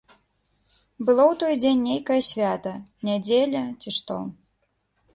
Было 1.05 1.23
ў 1.31 1.33
той 1.43 1.53
дзень 1.61 1.85
нейкае 1.91 2.19
свята, 2.31 2.75
нядзеля, 3.11 3.63
ці 3.81 3.89
што. 4.01 4.23